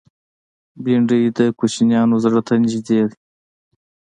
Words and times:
بېنډۍ 0.83 1.23
د 1.37 1.39
کوچنیانو 1.59 2.15
زړه 2.23 2.41
ته 2.47 2.53
نږدې 2.61 2.99
ده 3.09 3.15